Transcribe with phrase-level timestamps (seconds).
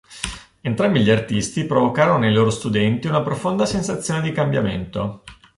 [0.63, 5.21] Entrambi gli artisti provocarono nei loro studenti una profonda sensazione di cambiamento.